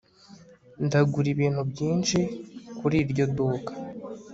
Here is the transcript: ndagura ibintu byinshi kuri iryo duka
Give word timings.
ndagura 0.85 1.27
ibintu 1.35 1.61
byinshi 1.71 2.19
kuri 2.79 2.95
iryo 3.03 3.25
duka 3.35 3.71